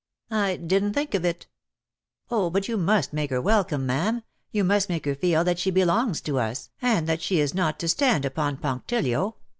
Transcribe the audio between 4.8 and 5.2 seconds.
make her